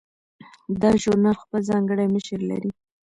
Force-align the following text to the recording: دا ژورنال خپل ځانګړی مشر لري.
دا 0.81 0.91
ژورنال 1.01 1.35
خپل 1.43 1.59
ځانګړی 1.69 2.05
مشر 2.15 2.39
لري. 2.49 2.71